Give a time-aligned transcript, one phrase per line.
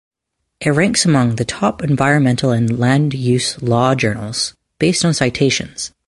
[0.61, 5.93] It ranks among the top environmental and land use law journals based on citations.